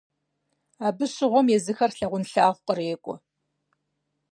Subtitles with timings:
[0.85, 3.15] Абы щыгъуэм езыхэр лъагъунлъагъу кърекӀуэ.